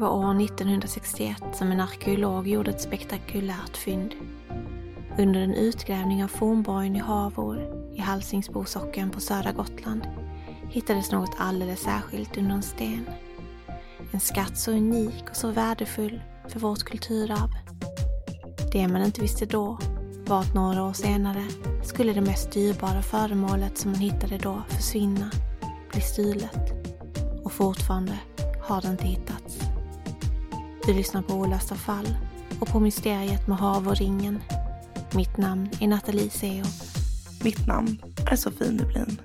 Var 0.00 0.10
år 0.10 0.42
1961 0.42 1.42
som 1.52 1.72
en 1.72 1.80
arkeolog 1.80 2.48
gjorde 2.48 2.70
ett 2.70 2.80
spektakulärt 2.80 3.76
fynd. 3.76 4.14
Under 5.18 5.40
en 5.40 5.54
utgrävning 5.54 6.24
av 6.24 6.28
fornborgen 6.28 6.96
i 6.96 6.98
Havor 6.98 7.58
i 7.94 8.00
Halsingsbo 8.00 8.64
socken 8.64 9.10
på 9.10 9.20
södra 9.20 9.52
Gotland 9.52 10.02
hittades 10.70 11.12
något 11.12 11.36
alldeles 11.38 11.80
särskilt 11.80 12.38
under 12.38 12.54
en 12.54 12.62
sten. 12.62 13.04
En 14.12 14.20
skatt 14.20 14.58
så 14.58 14.70
unik 14.72 15.24
och 15.30 15.36
så 15.36 15.50
värdefull 15.50 16.20
för 16.48 16.60
vårt 16.60 16.82
kulturarv. 16.82 17.50
Det 18.72 18.88
man 18.88 19.02
inte 19.02 19.20
visste 19.20 19.46
då 19.46 19.78
var 20.26 20.40
att 20.40 20.54
några 20.54 20.84
år 20.84 20.92
senare 20.92 21.44
skulle 21.84 22.12
det 22.12 22.20
mest 22.20 22.52
dyrbara 22.52 23.02
föremålet 23.02 23.78
som 23.78 23.90
man 23.90 24.00
hittade 24.00 24.38
då 24.38 24.62
försvinna, 24.68 25.30
bli 25.92 26.00
stulet. 26.00 26.72
Och 27.44 27.52
fortfarande 27.52 28.18
har 28.62 28.82
det 28.82 28.88
inte 28.88 29.06
hittats. 29.06 29.69
Du 30.90 30.96
lyssnar 30.96 31.22
på 31.22 31.34
Olösta 31.34 31.74
fall 31.74 32.08
och 32.60 32.68
på 32.68 32.80
Mysteriet 32.80 33.46
med 33.46 33.58
hav 33.58 33.88
och 33.88 33.96
ringen. 33.96 34.42
Mitt 35.14 35.36
namn 35.36 35.70
är 35.80 35.88
Nathalie 35.88 36.30
Seo. 36.30 36.64
Mitt 37.44 37.66
namn 37.66 38.02
är 38.30 38.36
Sofie 38.36 38.70
Nublin. 38.70 39.20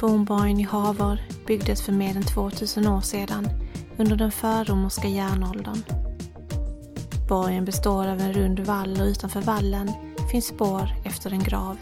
Fornborgen 0.00 0.60
i 0.60 0.62
Havor 0.62 1.18
byggdes 1.46 1.82
för 1.82 1.92
mer 1.92 2.16
än 2.16 2.22
2000 2.22 2.86
år 2.86 3.00
sedan 3.00 3.48
under 3.96 4.16
den 4.16 4.32
förromerska 4.32 5.08
järnåldern. 5.08 5.82
Borgen 7.28 7.64
består 7.64 8.06
av 8.06 8.20
en 8.20 8.32
rund 8.32 8.60
vall 8.60 9.00
och 9.00 9.06
utanför 9.06 9.40
vallen 9.40 9.92
finns 10.30 10.46
spår 10.46 10.88
efter 11.04 11.30
en 11.30 11.42
grav. 11.42 11.76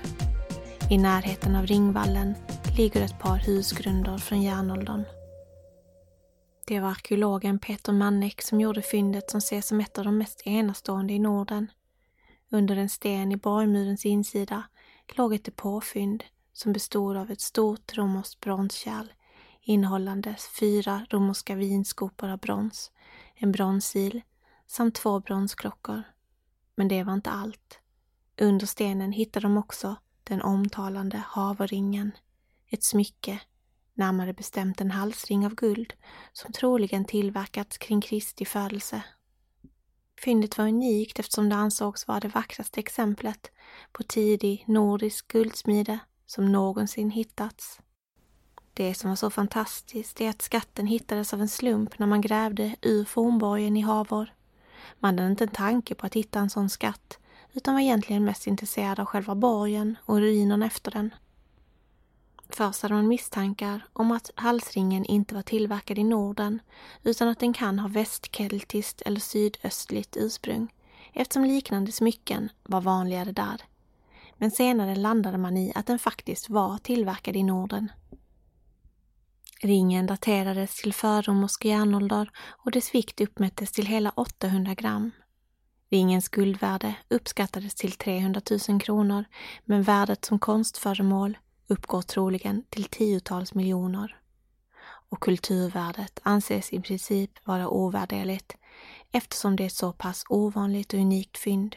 I 0.91 0.99
närheten 0.99 1.57
av 1.57 1.67
ringvallen 1.67 2.35
ligger 2.77 3.03
ett 3.03 3.19
par 3.19 3.37
husgrunder 3.37 4.19
från 4.19 4.43
järnåldern. 4.43 5.05
Det 6.67 6.81
var 6.81 6.89
arkeologen 6.89 7.59
Peter 7.59 7.93
Mannek 7.93 8.43
som 8.43 8.61
gjorde 8.61 8.83
fyndet 8.83 9.31
som 9.31 9.39
ses 9.39 9.67
som 9.67 9.81
ett 9.81 9.99
av 9.99 10.05
de 10.05 10.19
mest 10.19 10.47
enastående 10.47 11.13
i 11.13 11.19
Norden. 11.19 11.71
Under 12.51 12.77
en 12.77 12.89
sten 12.89 13.33
i 13.33 13.37
borgmurens 13.37 14.07
insida 14.07 14.63
låg 15.17 15.35
ett 15.35 15.45
depåfynd 15.45 16.25
som 16.53 16.73
bestod 16.73 17.17
av 17.17 17.31
ett 17.31 17.41
stort 17.41 17.97
romerskt 17.97 18.41
bronskärl 18.41 19.13
innehållande 19.65 20.37
fyra 20.61 21.07
romerska 21.11 21.55
vinskopor 21.55 22.29
av 22.29 22.39
brons, 22.39 22.93
en 23.35 23.53
bronsil 23.53 24.23
samt 24.67 24.95
två 24.95 25.21
bronsklockor. 25.21 26.03
Men 26.75 26.89
det 26.89 27.03
var 27.03 27.15
inte 27.15 27.31
allt. 27.31 27.79
Under 28.41 28.67
stenen 28.67 29.13
hittade 29.13 29.45
de 29.45 29.57
också 29.57 29.97
den 30.25 30.43
omtalande 30.43 31.23
haveringen, 31.27 32.13
ett 32.69 32.85
smycke 32.85 33.41
närmare 33.95 34.33
bestämt 34.33 34.81
en 34.81 34.91
halsring 34.91 35.47
av 35.47 35.55
guld 35.55 35.93
som 36.33 36.53
troligen 36.53 37.05
tillverkats 37.05 37.79
kring 37.79 38.01
Kristi 38.01 38.45
födelse. 38.45 39.03
Fyndet 40.21 40.59
var 40.59 40.69
unikt 40.69 41.19
eftersom 41.19 41.49
det 41.49 41.57
ansågs 41.57 42.09
vara 42.09 42.21
det 42.21 42.29
vackraste 42.29 42.81
exemplet 42.81 43.51
på 43.93 44.03
tidig 44.03 44.65
nordisk 44.69 45.29
guldsmide 45.29 45.99
som 46.27 46.53
någonsin 46.53 47.11
hittats. 47.11 47.81
Det 48.75 48.95
som 48.95 49.11
var 49.11 49.17
så 49.17 49.31
fantastiskt 49.31 50.21
är 50.21 50.31
att 50.31 50.43
skatten 50.43 50.87
hittades 50.87 51.35
av 51.35 51.41
en 51.41 51.49
slump 51.49 51.99
när 51.99 52.07
man 52.07 52.21
grävde 52.21 52.77
ur 52.83 53.05
fornborgen 53.05 53.77
i 53.77 53.81
Havor. 53.81 54.35
Man 54.99 55.19
hade 55.19 55.31
inte 55.31 55.45
en 55.45 55.51
tanke 55.51 55.95
på 55.95 56.07
att 56.07 56.15
hitta 56.15 56.39
en 56.39 56.51
sån 56.51 56.71
skatt 56.71 57.19
utan 57.53 57.75
var 57.75 57.81
egentligen 57.81 58.25
mest 58.25 58.47
intresserad 58.47 59.01
av 59.01 59.07
själva 59.07 59.35
borgen 59.35 59.97
och 60.05 60.19
ruinerna 60.19 60.67
efter 60.67 60.91
den. 60.91 61.15
Först 62.57 62.83
hade 62.83 62.95
man 62.95 63.09
misstankar 63.09 63.87
om 63.93 64.11
att 64.11 64.31
halsringen 64.35 65.05
inte 65.05 65.35
var 65.35 65.43
tillverkad 65.43 65.99
i 65.99 66.05
Norden 66.05 66.61
utan 67.03 67.29
att 67.29 67.41
den 67.41 67.53
kan 67.53 67.79
ha 67.79 67.89
västkeltiskt 67.89 69.03
eller 69.03 69.21
sydöstligt 69.21 70.17
ursprung 70.17 70.73
eftersom 71.13 71.45
liknande 71.45 71.93
smycken 71.93 72.49
var 72.63 72.81
vanligare 72.81 73.33
där. 73.33 73.61
Men 74.37 74.51
senare 74.51 74.97
landade 74.97 75.39
man 75.39 75.57
i 75.57 75.73
att 75.75 75.87
den 75.87 75.99
faktiskt 75.99 76.51
var 76.51 76.79
tillverkad 76.79 77.37
i 77.37 77.43
Norden. 77.43 77.93
Ringen 79.63 80.07
daterades 80.07 80.83
till 80.83 80.93
förromersk 80.93 81.65
järnålder 81.65 82.31
och 82.65 82.71
dess 82.71 82.95
vikt 82.95 83.21
uppmättes 83.21 83.73
till 83.73 83.87
hela 83.87 84.11
800 84.11 84.75
gram. 84.75 85.11
Ringens 85.91 86.29
guldvärde 86.29 86.95
uppskattades 87.09 87.75
till 87.75 87.93
300 87.93 88.41
000 88.69 88.81
kronor 88.81 89.25
men 89.65 89.83
värdet 89.83 90.25
som 90.25 90.39
konstföremål 90.39 91.39
uppgår 91.75 92.03
troligen 92.03 92.63
till 92.69 92.85
tiotals 92.85 93.55
miljoner. 93.55 94.17
Och 95.11 95.21
kulturvärdet 95.21 96.21
anses 96.23 96.73
i 96.73 96.81
princip 96.81 97.31
vara 97.45 97.69
ovärderligt 97.69 98.57
eftersom 99.13 99.57
det 99.57 99.63
är 99.63 99.67
ett 99.67 99.73
så 99.73 99.93
pass 99.93 100.25
ovanligt 100.29 100.95
och 100.95 101.01
unikt 101.01 101.39
fynd. 101.39 101.77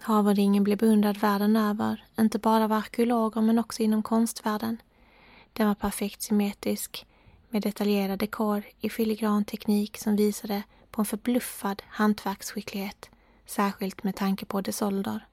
Haveringen 0.00 0.64
blev 0.64 0.78
beundrad 0.78 1.16
världen 1.16 1.56
över, 1.56 2.04
inte 2.18 2.38
bara 2.38 2.64
av 2.64 2.72
arkeologer 2.72 3.40
men 3.40 3.58
också 3.58 3.82
inom 3.82 4.02
konstvärlden. 4.02 4.82
Den 5.52 5.66
var 5.66 5.74
perfekt 5.74 6.22
symmetrisk 6.22 7.06
med 7.50 7.62
detaljerad 7.62 8.18
dekor 8.18 8.62
i 8.80 8.90
filigran 8.90 9.44
teknik 9.44 9.98
som 9.98 10.16
visade 10.16 10.62
på 10.90 11.00
en 11.00 11.06
förbluffad 11.06 11.82
hantverksskicklighet, 11.86 13.10
särskilt 13.46 14.04
med 14.04 14.16
tanke 14.16 14.46
på 14.46 14.60
dess 14.60 14.82
ålder. 14.82 15.26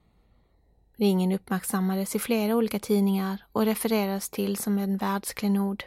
Ringen 0.98 1.32
uppmärksammades 1.32 2.16
i 2.16 2.18
flera 2.18 2.56
olika 2.56 2.78
tidningar 2.78 3.44
och 3.52 3.64
refererades 3.64 4.30
till 4.30 4.56
som 4.56 4.78
en 4.78 4.96
världsklenod. 4.96 5.84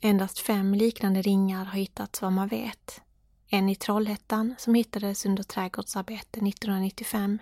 Endast 0.00 0.38
fem 0.38 0.74
liknande 0.74 1.22
ringar 1.22 1.64
har 1.64 1.78
hittats 1.78 2.22
vad 2.22 2.32
man 2.32 2.48
vet. 2.48 3.00
En 3.48 3.68
i 3.68 3.76
Trollhättan 3.76 4.54
som 4.58 4.74
hittades 4.74 5.26
under 5.26 5.42
trädgårdsarbete 5.42 6.40
1995. 6.40 7.38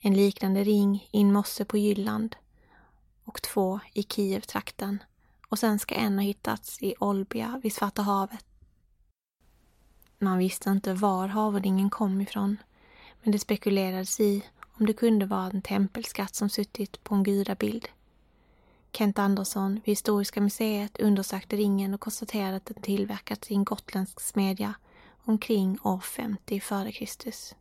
En 0.00 0.14
liknande 0.14 0.64
ring 0.64 1.08
i 1.12 1.20
en 1.20 1.32
Mosse 1.32 1.64
på 1.64 1.78
Jylland 1.78 2.36
och 3.24 3.42
två 3.42 3.80
i 3.92 4.02
Kiev-trakten. 4.02 5.02
Och 5.48 5.58
sen 5.58 5.78
ska 5.78 5.94
en 5.94 6.14
ha 6.14 6.22
hittats 6.22 6.82
i 6.82 6.94
Olbia 7.00 7.60
vid 7.62 7.72
Svarta 7.72 8.02
havet. 8.02 8.46
Man 10.18 10.38
visste 10.38 10.70
inte 10.70 10.94
var 10.94 11.28
havringen 11.28 11.90
kom 11.90 12.20
ifrån, 12.20 12.56
men 13.22 13.32
det 13.32 13.38
spekulerades 13.38 14.20
i 14.20 14.42
om 14.78 14.86
det 14.86 14.92
kunde 14.92 15.26
vara 15.26 15.46
en 15.46 15.62
tempelskatt 15.62 16.34
som 16.34 16.48
suttit 16.48 17.04
på 17.04 17.14
en 17.14 17.22
gudabild. 17.22 17.88
Kent 18.92 19.18
Andersson 19.18 19.74
vid 19.74 19.92
Historiska 19.92 20.40
museet 20.40 21.00
undersökte 21.00 21.56
ringen 21.56 21.94
och 21.94 22.00
konstaterade 22.00 22.56
att 22.56 22.66
den 22.66 22.82
tillverkats 22.82 23.50
i 23.50 23.54
en 23.54 23.64
gotländsk 23.64 24.20
smedja 24.20 24.74
omkring 25.24 25.78
år 25.82 26.00
50 26.00 26.56
f.Kr. 26.56 27.54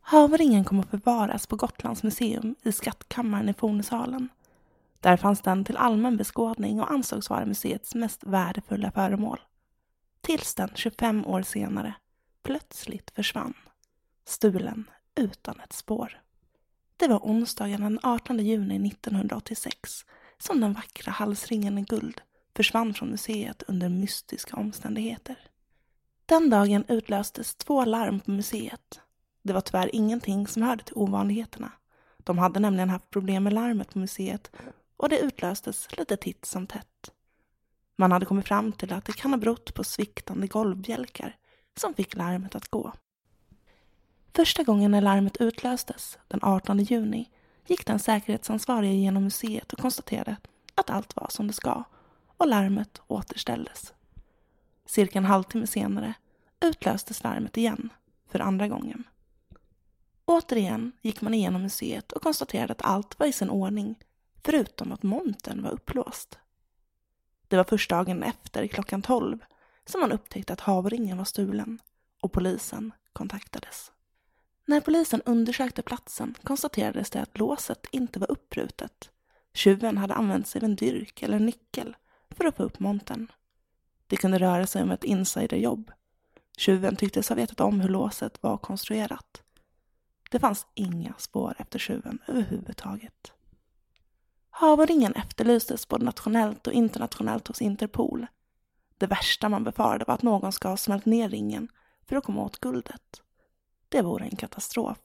Havringen 0.00 0.64
kom 0.64 0.80
att 0.80 0.90
bevaras 0.90 1.46
på 1.46 1.56
Gotlands 1.56 2.02
museum 2.02 2.54
i 2.62 2.72
skattkammaren 2.72 3.48
i 3.48 3.54
Fornsalen. 3.54 4.28
Där 5.00 5.16
fanns 5.16 5.40
den 5.40 5.64
till 5.64 5.76
allmän 5.76 6.16
beskådning 6.16 6.80
och 6.80 6.92
ansågs 6.92 7.30
vara 7.30 7.46
museets 7.46 7.94
mest 7.94 8.24
värdefulla 8.24 8.90
föremål. 8.90 9.40
Tills 10.20 10.54
den 10.54 10.70
25 10.74 11.26
år 11.26 11.42
senare 11.42 11.94
plötsligt 12.42 13.10
försvann. 13.10 13.54
Stulen 14.24 14.90
utan 15.14 15.60
ett 15.60 15.72
spår. 15.72 16.20
Det 16.96 17.08
var 17.08 17.18
onsdagen 17.18 17.80
den 17.80 18.00
18 18.02 18.38
juni 18.38 18.88
1986 18.88 20.04
som 20.38 20.60
den 20.60 20.72
vackra 20.72 21.12
halsringen 21.12 21.78
i 21.78 21.82
guld 21.82 22.20
försvann 22.56 22.94
från 22.94 23.10
museet 23.10 23.62
under 23.62 23.88
mystiska 23.88 24.56
omständigheter. 24.56 25.36
Den 26.26 26.50
dagen 26.50 26.84
utlöstes 26.88 27.54
två 27.54 27.84
larm 27.84 28.20
på 28.20 28.30
museet. 28.30 29.00
Det 29.42 29.52
var 29.52 29.60
tyvärr 29.60 29.94
ingenting 29.94 30.46
som 30.46 30.62
hörde 30.62 30.84
till 30.84 30.96
ovanligheterna. 30.96 31.72
De 32.18 32.38
hade 32.38 32.60
nämligen 32.60 32.90
haft 32.90 33.10
problem 33.10 33.44
med 33.44 33.52
larmet 33.52 33.92
på 33.92 33.98
museet 33.98 34.50
och 34.96 35.08
det 35.08 35.18
utlöstes 35.18 35.98
lite 35.98 36.16
titt 36.16 36.44
som 36.44 36.66
tätt. 36.66 37.12
Man 37.96 38.12
hade 38.12 38.26
kommit 38.26 38.48
fram 38.48 38.72
till 38.72 38.92
att 38.92 39.04
det 39.04 39.12
kan 39.12 39.30
ha 39.30 39.38
berott 39.38 39.74
på 39.74 39.84
sviktande 39.84 40.46
golvbjälkar 40.46 41.36
som 41.76 41.94
fick 41.94 42.16
larmet 42.16 42.54
att 42.54 42.68
gå. 42.68 42.92
Första 44.34 44.62
gången 44.62 44.90
när 44.90 45.00
larmet 45.00 45.36
utlöstes, 45.36 46.18
den 46.28 46.40
18 46.42 46.78
juni, 46.78 47.30
gick 47.66 47.86
den 47.86 47.98
säkerhetsansvarige 47.98 48.92
genom 48.92 49.24
museet 49.24 49.72
och 49.72 49.78
konstaterade 49.78 50.36
att 50.74 50.90
allt 50.90 51.16
var 51.16 51.26
som 51.30 51.46
det 51.46 51.52
ska 51.52 51.84
och 52.36 52.48
larmet 52.48 53.00
återställdes. 53.06 53.94
Cirka 54.86 55.18
en 55.18 55.24
halvtimme 55.24 55.66
senare 55.66 56.14
utlöstes 56.60 57.22
larmet 57.22 57.56
igen, 57.56 57.92
för 58.28 58.40
andra 58.40 58.68
gången. 58.68 59.04
Återigen 60.24 60.92
gick 61.02 61.20
man 61.20 61.34
igenom 61.34 61.62
museet 61.62 62.12
och 62.12 62.22
konstaterade 62.22 62.72
att 62.72 62.82
allt 62.82 63.18
var 63.18 63.26
i 63.26 63.32
sin 63.32 63.50
ordning, 63.50 63.98
förutom 64.44 64.92
att 64.92 65.02
montern 65.02 65.62
var 65.62 65.70
upplåst. 65.70 66.38
Det 67.48 67.56
var 67.56 67.64
först 67.64 67.90
dagen 67.90 68.22
efter, 68.22 68.66
klockan 68.66 69.02
tolv, 69.02 69.38
som 69.84 70.00
man 70.00 70.12
upptäckte 70.12 70.52
att 70.52 70.60
havringen 70.60 71.18
var 71.18 71.24
stulen 71.24 71.78
och 72.20 72.32
polisen 72.32 72.92
kontaktades. 73.12 73.92
När 74.64 74.80
polisen 74.80 75.22
undersökte 75.24 75.82
platsen 75.82 76.34
konstaterades 76.42 77.10
det 77.10 77.22
att 77.22 77.38
låset 77.38 77.86
inte 77.90 78.18
var 78.18 78.30
uppbrutet. 78.30 79.10
Tjuven 79.54 79.98
hade 79.98 80.14
använt 80.14 80.46
sig 80.46 80.58
av 80.58 80.64
en 80.64 80.76
dyrk 80.76 81.22
eller 81.22 81.38
nyckel 81.38 81.96
för 82.30 82.44
att 82.44 82.56
få 82.56 82.62
upp 82.62 82.80
montern. 82.80 83.32
Det 84.06 84.16
kunde 84.16 84.38
röra 84.38 84.66
sig 84.66 84.82
om 84.82 84.90
ett 84.90 85.04
insiderjobb. 85.04 85.92
Tjuven 86.56 86.96
tycktes 86.96 87.28
ha 87.28 87.36
vetat 87.36 87.60
om 87.60 87.80
hur 87.80 87.88
låset 87.88 88.42
var 88.42 88.56
konstruerat. 88.56 89.42
Det 90.30 90.38
fanns 90.38 90.66
inga 90.74 91.14
spår 91.18 91.54
efter 91.58 91.78
tjuven 91.78 92.18
överhuvudtaget. 92.26 93.32
Havoringen 94.50 95.12
efterlystes 95.12 95.88
både 95.88 96.04
nationellt 96.04 96.66
och 96.66 96.72
internationellt 96.72 97.48
hos 97.48 97.62
Interpol. 97.62 98.26
Det 98.98 99.06
värsta 99.06 99.48
man 99.48 99.64
befarade 99.64 100.04
var 100.04 100.14
att 100.14 100.22
någon 100.22 100.52
ska 100.52 100.68
ha 100.68 100.76
smält 100.76 101.06
ner 101.06 101.28
ringen 101.28 101.68
för 102.06 102.16
att 102.16 102.24
komma 102.24 102.42
åt 102.42 102.60
guldet. 102.60 103.22
Det 103.92 104.02
vore 104.02 104.24
en 104.24 104.36
katastrof. 104.36 104.98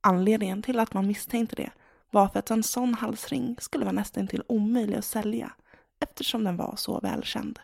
Anledningen 0.00 0.62
till 0.62 0.78
att 0.78 0.94
man 0.94 1.06
misstänkte 1.06 1.56
det 1.56 1.70
var 2.10 2.28
för 2.28 2.38
att 2.38 2.50
en 2.50 2.62
sån 2.62 2.94
halsring 2.94 3.56
skulle 3.60 3.84
vara 3.84 3.92
nästan 3.92 4.28
till 4.28 4.42
omöjlig 4.48 4.96
att 4.96 5.04
sälja 5.04 5.52
eftersom 6.00 6.44
den 6.44 6.56
var 6.56 6.76
så 6.76 7.00
välkänd. 7.00 7.58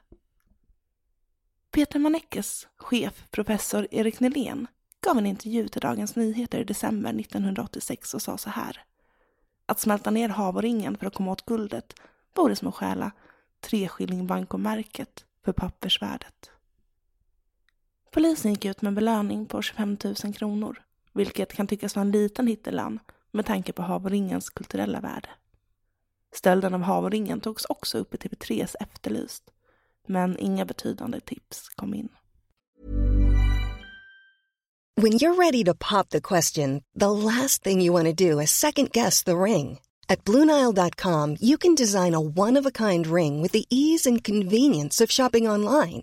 Peter 1.71 1.99
Maneckes 1.99 2.69
chef, 2.77 3.25
professor 3.31 3.87
Erik 3.91 4.21
Nylén, 4.21 4.67
gav 5.01 5.19
en 5.19 5.27
intervju 5.27 5.69
till 5.69 5.81
Dagens 5.81 6.17
Nyheter 6.17 6.61
i 6.61 6.65
december 6.65 7.21
1986 7.21 8.15
och 8.15 8.23
sa 8.23 8.39
så 8.39 8.51
här. 8.51 8.85
Att 9.67 9.81
smälta 9.81 10.11
ner 10.11 10.29
havoringen 10.29 10.97
för 10.99 11.07
att 11.07 11.15
komma 11.15 11.33
åt 11.33 11.47
guldet 11.47 11.95
vore 12.35 12.57
som 12.57 12.69
att 12.69 12.75
stjäla 12.75 13.13
treskilling 13.61 14.27
bankomärket 14.27 15.25
för 15.45 15.53
pappersvärdet. 15.53 16.52
Polisen 18.13 18.53
gick 18.53 18.65
ut 18.65 18.83
med 18.83 18.95
belöning 18.95 19.47
på 19.47 19.63
25 19.63 19.97
000 20.25 20.35
kronor, 20.35 20.83
vilket 21.13 21.53
kan 21.53 21.67
tyckas 21.67 21.97
vara 21.97 22.05
en 22.05 22.11
liten 22.11 22.47
hittelön 22.47 23.01
med 23.31 23.47
tanke 23.47 23.73
på 23.73 23.83
havringens 23.83 24.51
kulturella 24.51 25.01
värde. 25.01 25.29
Stölden 26.35 26.75
av 26.75 26.83
havringen 26.83 27.41
togs 27.41 27.65
också 27.65 27.99
upp 27.99 28.15
i 28.15 28.17
TV3s 28.17 28.75
Efterlyst, 28.81 29.43
men 30.07 30.39
inga 30.39 30.65
betydande 30.65 31.21
tips 31.21 31.69
kom 31.69 31.95
in. 31.95 32.09
When 34.97 35.13
you're 35.13 35.45
ready 35.45 35.65
to 35.65 35.75
pop 35.75 36.09
the 36.11 36.21
question, 36.21 36.83
the 37.01 37.11
last 37.11 37.63
thing 37.65 37.83
you 37.83 37.93
want 38.03 38.17
to 38.17 38.31
do 38.31 38.43
is 38.43 38.51
second 38.51 38.91
guess 38.93 39.25
the 39.25 39.37
ring. 39.37 39.81
At 40.09 40.25
BlueNile.com 40.25 41.37
you 41.41 41.59
can 41.59 41.75
design 41.75 42.15
a 42.15 42.21
one-of-a-kind 42.21 43.07
ring 43.07 43.43
with 43.43 43.53
the 43.53 43.65
ease 43.71 44.11
and 44.11 44.25
convenience 44.25 45.05
of 45.05 45.11
shopping 45.11 45.49
online. 45.49 46.03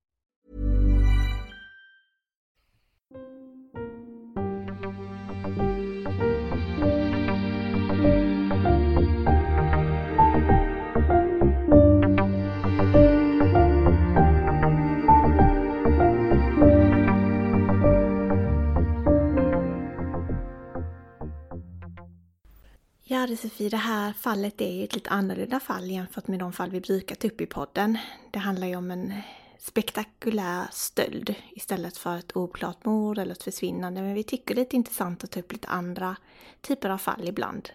Ja, 23.21 23.27
det 23.69 23.77
här 23.77 24.13
fallet 24.13 24.61
är 24.61 24.71
ju 24.71 24.83
ett 24.83 24.95
lite 24.95 25.09
annorlunda 25.09 25.59
fall 25.59 25.91
jämfört 25.91 26.27
med 26.27 26.39
de 26.39 26.53
fall 26.53 26.69
vi 26.69 26.81
brukar 26.81 27.15
ta 27.15 27.27
upp 27.27 27.41
i 27.41 27.45
podden. 27.45 27.97
Det 28.31 28.39
handlar 28.39 28.67
ju 28.67 28.75
om 28.75 28.91
en 28.91 29.13
spektakulär 29.59 30.67
stöld 30.71 31.35
istället 31.51 31.97
för 31.97 32.17
ett 32.17 32.37
oklart 32.37 32.85
mord 32.85 33.17
eller 33.17 33.31
ett 33.31 33.43
försvinnande. 33.43 34.01
Men 34.01 34.13
vi 34.13 34.23
tycker 34.23 34.55
det 34.55 34.73
är 34.73 34.75
intressant 34.75 35.23
att 35.23 35.31
ta 35.31 35.39
upp 35.39 35.51
lite 35.51 35.67
andra 35.67 36.15
typer 36.61 36.89
av 36.89 36.97
fall 36.97 37.27
ibland. 37.27 37.69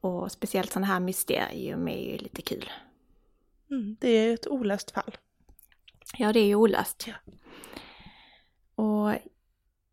Och 0.00 0.32
speciellt 0.32 0.72
sådana 0.72 0.86
här 0.86 1.00
mysterium 1.00 1.88
är 1.88 2.12
ju 2.12 2.18
lite 2.18 2.42
kul. 2.42 2.70
Mm, 3.70 3.96
det 4.00 4.08
är 4.08 4.34
ett 4.34 4.46
olöst 4.46 4.90
fall. 4.90 5.16
Ja, 6.18 6.32
det 6.32 6.40
är 6.40 6.46
ju 6.46 6.54
olöst. 6.54 7.04
Ja. 7.06 7.14
Och 8.84 9.14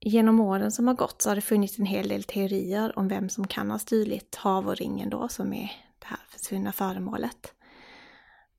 genom 0.02 0.40
åren 0.40 0.72
som 0.72 0.88
har 0.88 0.94
gått 0.94 1.22
så 1.22 1.30
har 1.30 1.36
det 1.36 1.42
funnits 1.42 1.80
en 1.80 1.86
hel 1.86 2.08
del 2.08 2.24
teorier 2.24 3.00
om 3.00 3.08
vem 3.08 3.30
som 3.30 3.48
kan 3.48 3.72
ha 3.72 3.80
stulit 3.80 4.36
havoringen 4.36 5.10
då, 5.10 5.28
som 5.28 5.54
är 5.54 5.72
det 6.00 6.06
här 6.06 6.20
försvunna 6.30 6.72
föremålet. 6.72 7.54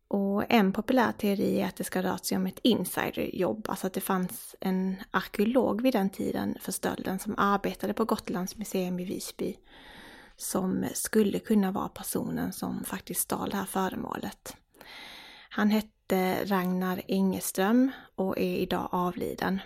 Och 0.09 0.53
en 0.53 0.73
populär 0.73 1.13
teori 1.13 1.61
är 1.61 1.67
att 1.67 1.77
det 1.77 1.85
ska 1.85 2.03
röra 2.03 2.19
sig 2.19 2.37
om 2.37 2.47
ett 2.47 2.61
insiderjobb, 2.63 3.67
alltså 3.69 3.87
att 3.87 3.93
det 3.93 4.01
fanns 4.01 4.57
en 4.61 4.97
arkeolog 5.11 5.83
vid 5.83 5.93
den 5.93 6.11
tiden 6.11 6.57
för 6.61 6.73
stölden 6.73 7.19
som 7.19 7.35
arbetade 7.39 7.95
på 7.95 8.05
Gotlands 8.05 8.57
museum 8.57 9.01
i 9.01 9.05
Visby 9.05 9.57
som 10.41 10.85
skulle 10.95 11.39
kunna 11.39 11.71
vara 11.71 11.89
personen 11.89 12.53
som 12.53 12.85
faktiskt 12.85 13.21
stal 13.21 13.51
det 13.51 13.57
här 13.57 13.65
föremålet. 13.65 14.57
Han 15.51 15.71
hette 15.71 16.45
Ragnar 16.45 17.03
Engeström 17.09 17.91
och 18.15 18.39
är 18.39 18.57
idag 18.57 18.89
avliden. 18.93 19.61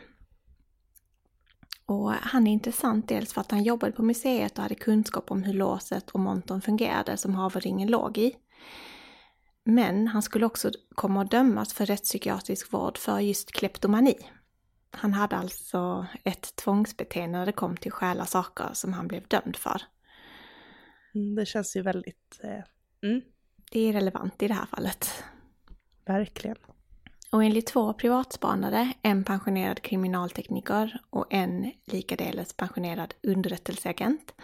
Och 1.86 2.10
han 2.12 2.46
är 2.46 2.52
intressant 2.52 3.08
dels 3.08 3.32
för 3.32 3.40
att 3.40 3.50
han 3.50 3.62
jobbade 3.62 3.92
på 3.92 4.02
museet 4.02 4.56
och 4.56 4.62
hade 4.62 4.74
kunskap 4.74 5.30
om 5.30 5.42
hur 5.42 5.52
låset 5.54 6.10
och 6.10 6.20
montern 6.20 6.60
fungerade 6.60 7.16
som 7.16 7.34
haveringen 7.34 7.88
låg 7.90 8.18
i. 8.18 8.36
Men 9.64 10.08
han 10.08 10.22
skulle 10.22 10.46
också 10.46 10.70
komma 10.94 11.22
att 11.22 11.30
dömas 11.30 11.74
för 11.74 11.86
rättspsykiatrisk 11.86 12.72
vård 12.72 12.98
för 12.98 13.18
just 13.20 13.52
kleptomani. 13.52 14.14
Han 14.90 15.12
hade 15.12 15.36
alltså 15.36 16.06
ett 16.24 16.56
tvångsbeteende 16.56 17.38
när 17.38 17.46
det 17.46 17.52
kom 17.52 17.76
till 17.76 17.92
stjäla 17.92 18.26
saker 18.26 18.70
som 18.72 18.92
han 18.92 19.08
blev 19.08 19.28
dömd 19.28 19.56
för. 19.56 19.82
Mm, 21.14 21.34
Det 21.34 21.46
känns 21.46 21.76
ju 21.76 21.82
väldigt... 21.82 22.40
Eh, 22.42 23.08
mm, 23.10 23.22
Det 23.70 23.80
är 23.80 23.92
relevant 23.92 24.42
i 24.42 24.48
det 24.48 24.54
här 24.54 24.66
fallet. 24.66 25.24
verkligen. 26.06 26.56
Och 27.34 27.44
enligt 27.44 27.66
två 27.66 27.92
privatspanare, 27.92 28.92
en 29.02 29.24
pensionerad 29.24 29.82
kriminaltekniker 29.82 30.98
och 31.10 31.26
en 31.30 31.72
likadeles 31.84 32.52
pensionerad 32.52 33.14
underrättelseagent, 33.22 34.34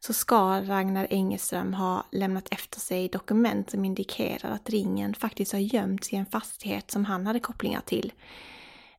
så 0.00 0.12
ska 0.12 0.60
Ragnar 0.60 1.06
Engelström 1.10 1.74
ha 1.74 2.04
lämnat 2.12 2.48
efter 2.50 2.80
sig 2.80 3.08
dokument 3.08 3.70
som 3.70 3.84
indikerar 3.84 4.50
att 4.50 4.70
ringen 4.70 5.14
faktiskt 5.14 5.52
har 5.52 5.58
gömts 5.58 6.12
i 6.12 6.16
en 6.16 6.26
fastighet 6.26 6.90
som 6.90 7.04
han 7.04 7.26
hade 7.26 7.40
kopplingar 7.40 7.80
till. 7.80 8.12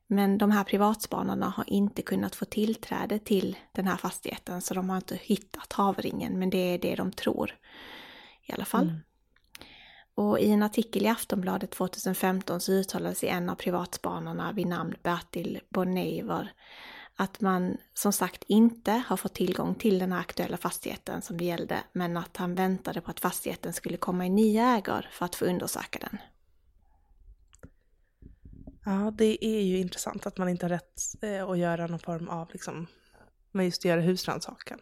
Men 0.06 0.38
de 0.38 0.50
här 0.50 0.64
privatspanarna 0.64 1.48
har 1.48 1.64
inte 1.66 2.02
kunnat 2.02 2.34
få 2.34 2.44
tillträde 2.44 3.18
till 3.18 3.56
den 3.72 3.86
här 3.86 3.96
fastigheten 3.96 4.62
så 4.62 4.74
de 4.74 4.90
har 4.90 4.96
inte 4.96 5.18
hittat 5.22 5.72
havringen, 5.72 6.38
men 6.38 6.50
det 6.50 6.74
är 6.74 6.78
det 6.78 6.94
de 6.94 7.12
tror 7.12 7.54
i 8.46 8.52
alla 8.52 8.64
fall. 8.64 8.84
Mm. 8.84 9.00
Och 10.20 10.40
i 10.40 10.50
en 10.50 10.62
artikel 10.62 11.02
i 11.04 11.08
Aftonbladet 11.08 11.70
2015 11.70 12.60
så 12.60 12.72
uttalade 12.72 13.14
sig 13.14 13.28
en 13.28 13.50
av 13.50 13.54
privatspanarna 13.54 14.52
vid 14.52 14.66
namn 14.66 14.94
Bertil 15.02 15.60
Bonneiver 15.68 16.52
att 17.16 17.40
man 17.40 17.76
som 17.94 18.12
sagt 18.12 18.44
inte 18.46 19.02
har 19.06 19.16
fått 19.16 19.34
tillgång 19.34 19.74
till 19.74 19.98
den 19.98 20.12
här 20.12 20.20
aktuella 20.20 20.56
fastigheten 20.56 21.22
som 21.22 21.36
det 21.36 21.44
gällde, 21.44 21.78
men 21.92 22.16
att 22.16 22.36
han 22.36 22.54
väntade 22.54 23.00
på 23.00 23.10
att 23.10 23.20
fastigheten 23.20 23.72
skulle 23.72 23.96
komma 23.96 24.26
i 24.26 24.30
nya 24.30 24.76
ägor 24.76 25.08
för 25.12 25.24
att 25.24 25.34
få 25.34 25.44
undersöka 25.44 25.98
den. 25.98 26.18
Ja, 28.84 29.12
det 29.18 29.44
är 29.44 29.62
ju 29.62 29.78
intressant 29.78 30.26
att 30.26 30.38
man 30.38 30.48
inte 30.48 30.64
har 30.66 30.70
rätt 30.70 31.00
eh, 31.22 31.50
att 31.50 31.58
göra 31.58 31.86
någon 31.86 31.98
form 31.98 32.28
av, 32.28 32.48
liksom, 32.52 32.86
men 33.52 33.64
just 33.64 33.80
att 33.80 33.84
göra 33.84 34.00
husrannsakan. 34.00 34.78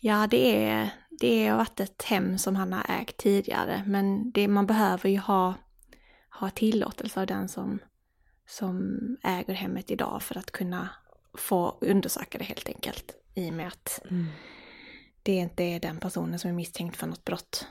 Ja, 0.00 0.26
det 0.26 0.64
är, 0.64 0.90
det 1.10 1.48
har 1.48 1.56
varit 1.56 1.80
ett 1.80 2.02
hem 2.02 2.38
som 2.38 2.56
han 2.56 2.72
har 2.72 2.86
ägt 2.88 3.16
tidigare, 3.16 3.84
men 3.86 4.30
det, 4.30 4.48
man 4.48 4.66
behöver 4.66 5.08
ju 5.08 5.18
ha, 5.18 5.54
ha 6.30 6.50
tillåtelse 6.50 7.20
av 7.20 7.26
den 7.26 7.48
som, 7.48 7.78
som 8.46 8.96
äger 9.22 9.54
hemmet 9.54 9.90
idag 9.90 10.22
för 10.22 10.38
att 10.38 10.50
kunna 10.50 10.88
få 11.34 11.78
undersöka 11.80 12.38
det 12.38 12.44
helt 12.44 12.68
enkelt. 12.68 13.14
I 13.34 13.50
och 13.50 13.54
med 13.54 13.66
att 13.66 14.02
det 15.22 15.32
inte 15.32 15.62
är 15.62 15.80
den 15.80 16.00
personen 16.00 16.38
som 16.38 16.50
är 16.50 16.54
misstänkt 16.54 16.96
för 16.96 17.06
något 17.06 17.24
brott. 17.24 17.66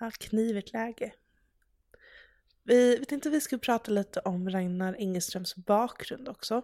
Ja, 0.00 0.10
knivigt 0.10 0.72
läge. 0.72 1.12
Vi 2.62 2.96
vi 2.98 3.04
tänkte 3.04 3.28
att 3.28 3.34
vi 3.34 3.40
skulle 3.40 3.58
prata 3.58 3.90
lite 3.90 4.20
om 4.20 4.50
Ragnar 4.50 4.96
Engeströms 4.98 5.56
bakgrund 5.56 6.28
också. 6.28 6.62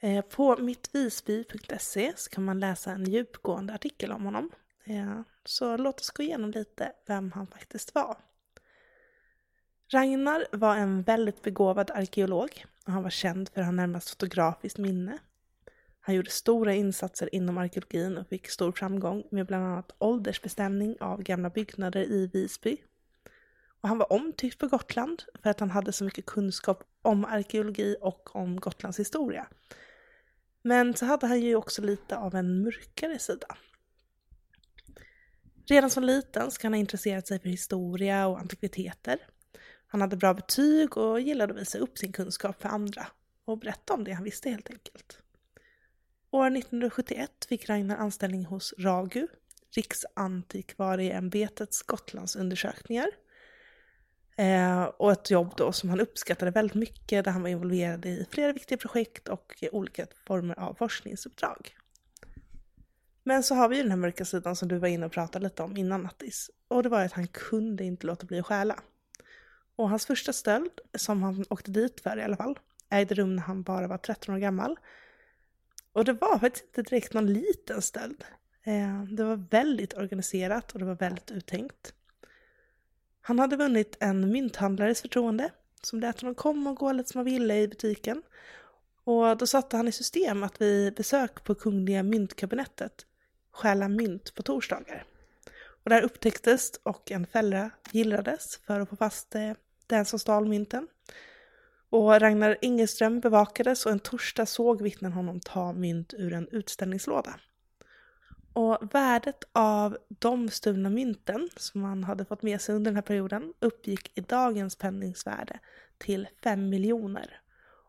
Eh, 0.00 0.24
på 0.24 0.56
mittvisby.se 0.56 2.12
så 2.16 2.30
kan 2.30 2.44
man 2.44 2.60
läsa 2.60 2.90
en 2.92 3.04
djupgående 3.04 3.74
artikel 3.74 4.12
om 4.12 4.24
honom. 4.24 4.50
Eh, 4.84 5.20
så 5.44 5.76
låt 5.76 6.00
oss 6.00 6.10
gå 6.10 6.22
igenom 6.22 6.50
lite 6.50 6.92
vem 7.06 7.32
han 7.32 7.46
faktiskt 7.46 7.94
var. 7.94 8.16
Ragnar 9.88 10.46
var 10.52 10.76
en 10.76 11.02
väldigt 11.02 11.42
begåvad 11.42 11.90
arkeolog 11.90 12.64
och 12.86 12.92
han 12.92 13.02
var 13.02 13.10
känd 13.10 13.48
för 13.48 13.62
han 13.62 13.76
närmast 13.76 14.10
fotografiskt 14.10 14.78
minne. 14.78 15.18
Han 16.00 16.14
gjorde 16.14 16.30
stora 16.30 16.74
insatser 16.74 17.34
inom 17.34 17.58
arkeologin 17.58 18.18
och 18.18 18.28
fick 18.28 18.48
stor 18.48 18.72
framgång 18.72 19.24
med 19.30 19.46
bland 19.46 19.64
annat 19.64 19.92
åldersbestämning 19.98 20.96
av 21.00 21.22
gamla 21.22 21.50
byggnader 21.50 22.00
i 22.00 22.26
Visby. 22.26 22.76
Och 23.80 23.88
han 23.88 23.98
var 23.98 24.12
omtyckt 24.12 24.58
på 24.58 24.68
Gotland 24.68 25.22
för 25.42 25.50
att 25.50 25.60
han 25.60 25.70
hade 25.70 25.92
så 25.92 26.04
mycket 26.04 26.26
kunskap 26.26 26.84
om 27.02 27.24
arkeologi 27.24 27.96
och 28.00 28.36
om 28.36 28.60
Gotlands 28.60 29.00
historia. 29.00 29.46
Men 30.62 30.94
så 30.94 31.06
hade 31.06 31.26
han 31.26 31.40
ju 31.40 31.56
också 31.56 31.82
lite 31.82 32.16
av 32.16 32.34
en 32.34 32.62
mörkare 32.62 33.18
sida. 33.18 33.56
Redan 35.68 35.90
som 35.90 36.04
liten 36.04 36.50
ska 36.50 36.66
han 36.66 36.72
ha 36.72 36.78
intresserat 36.78 37.26
sig 37.26 37.40
för 37.40 37.48
historia 37.48 38.26
och 38.26 38.38
antikviteter. 38.38 39.18
Han 39.86 40.00
hade 40.00 40.16
bra 40.16 40.34
betyg 40.34 40.96
och 40.96 41.20
gillade 41.20 41.54
att 41.54 41.60
visa 41.60 41.78
upp 41.78 41.98
sin 41.98 42.12
kunskap 42.12 42.62
för 42.62 42.68
andra 42.68 43.06
och 43.44 43.58
berätta 43.58 43.94
om 43.94 44.04
det 44.04 44.12
han 44.12 44.24
visste 44.24 44.50
helt 44.50 44.70
enkelt. 44.70 45.18
År 46.30 46.46
1971 46.46 47.30
fick 47.48 47.68
Ragnar 47.68 47.96
anställning 47.96 48.44
hos 48.44 48.74
RAGU, 48.78 49.28
Riksantikvarieämbetets 49.76 51.82
Gotlandsundersökningar. 51.82 53.08
Eh, 54.36 54.82
och 54.82 55.12
ett 55.12 55.30
jobb 55.30 55.52
då 55.56 55.72
som 55.72 55.90
han 55.90 56.00
uppskattade 56.00 56.50
väldigt 56.50 56.74
mycket 56.74 57.24
där 57.24 57.32
han 57.32 57.42
var 57.42 57.48
involverad 57.48 58.06
i 58.06 58.26
flera 58.30 58.52
viktiga 58.52 58.78
projekt 58.78 59.28
och 59.28 59.54
i 59.60 59.68
olika 59.68 60.06
former 60.26 60.58
av 60.58 60.74
forskningsuppdrag. 60.74 61.76
Men 63.24 63.42
så 63.42 63.54
har 63.54 63.68
vi 63.68 63.76
ju 63.76 63.82
den 63.82 63.90
här 63.90 63.98
mörka 63.98 64.24
sidan 64.24 64.56
som 64.56 64.68
du 64.68 64.78
var 64.78 64.88
inne 64.88 65.06
och 65.06 65.12
pratade 65.12 65.44
lite 65.44 65.62
om 65.62 65.76
innan 65.76 66.02
Nattis. 66.02 66.50
Och 66.68 66.82
det 66.82 66.88
var 66.88 67.04
att 67.04 67.12
han 67.12 67.26
kunde 67.26 67.84
inte 67.84 68.06
låta 68.06 68.26
bli 68.26 68.38
att 68.38 68.46
stjäla. 68.46 68.80
Och 69.76 69.90
hans 69.90 70.06
första 70.06 70.32
stöld, 70.32 70.80
som 70.94 71.22
han 71.22 71.44
åkte 71.50 71.70
dit 71.70 72.00
för 72.00 72.18
i 72.18 72.22
alla 72.22 72.36
fall, 72.36 72.58
ägde 72.90 73.14
rum 73.14 73.36
när 73.36 73.42
han 73.42 73.62
bara 73.62 73.86
var 73.86 73.98
13 73.98 74.34
år 74.34 74.38
gammal. 74.38 74.78
Och 75.92 76.04
det 76.04 76.12
var 76.12 76.38
faktiskt 76.38 76.64
inte 76.64 76.82
direkt 76.82 77.14
någon 77.14 77.32
liten 77.32 77.82
stöld. 77.82 78.24
Eh, 78.62 79.02
det 79.02 79.24
var 79.24 79.36
väldigt 79.50 79.94
organiserat 79.94 80.72
och 80.72 80.78
det 80.78 80.84
var 80.84 80.94
väldigt 80.94 81.30
uttänkt. 81.30 81.94
Han 83.26 83.38
hade 83.38 83.56
vunnit 83.56 83.96
en 84.00 84.32
mynthandlares 84.32 85.02
förtroende 85.02 85.50
som 85.82 86.00
lät 86.00 86.20
honom 86.20 86.34
komma 86.34 86.70
och 86.70 86.76
gå 86.76 86.92
lite 86.92 87.08
som 87.10 87.18
han 87.18 87.24
ville 87.24 87.60
i 87.60 87.68
butiken. 87.68 88.22
Och 89.04 89.36
då 89.36 89.46
satte 89.46 89.76
han 89.76 89.88
i 89.88 89.92
system 89.92 90.42
att 90.42 90.60
vid 90.60 90.94
besök 90.94 91.44
på 91.44 91.54
Kungliga 91.54 92.02
myntkabinettet 92.02 93.06
stjäla 93.52 93.88
mynt 93.88 94.34
på 94.34 94.42
torsdagar. 94.42 95.04
Och 95.84 95.90
där 95.90 96.02
upptäcktes 96.02 96.72
och 96.82 97.10
en 97.10 97.26
fälla 97.26 97.70
gillrades 97.92 98.56
för 98.66 98.80
att 98.80 98.88
få 98.88 98.96
fast 98.96 99.34
eh, 99.34 99.52
den 99.86 100.04
som 100.04 100.18
stal 100.18 100.46
mynten. 100.46 100.88
Och 101.90 102.20
Ragnar 102.20 102.58
Ingeström 102.62 103.20
bevakades 103.20 103.86
och 103.86 103.92
en 103.92 104.00
torsdag 104.00 104.46
såg 104.46 104.82
vittnen 104.82 105.12
honom 105.12 105.40
ta 105.40 105.72
mynt 105.72 106.14
ur 106.14 106.32
en 106.32 106.48
utställningslåda. 106.48 107.40
Och 108.56 108.94
värdet 108.94 109.44
av 109.52 109.98
de 110.08 110.48
stulna 110.48 110.90
mynten 110.90 111.48
som 111.56 111.82
han 111.82 112.04
hade 112.04 112.24
fått 112.24 112.42
med 112.42 112.60
sig 112.60 112.74
under 112.74 112.90
den 112.90 112.96
här 112.96 113.02
perioden 113.02 113.52
uppgick 113.60 114.18
i 114.18 114.20
dagens 114.20 114.76
penningsvärde 114.76 115.58
till 115.98 116.28
5 116.42 116.68
miljoner. 116.68 117.40